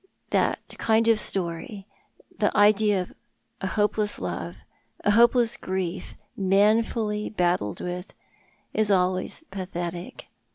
"That 0.31 0.59
kind 0.79 1.07
of 1.09 1.19
story— 1.19 1.85
the 2.39 2.49
idea 2.57 3.03
of 3.03 3.13
a 3.61 3.67
hopeless 3.67 4.17
love, 4.17 4.55
a 5.03 5.11
hopeless 5.11 5.57
grief, 5.57 6.15
manfully 6.35 7.29
battled 7.29 7.81
with— 7.81 8.15
is 8.73 8.89
always 8.89 9.43
pathetic. 9.51 10.29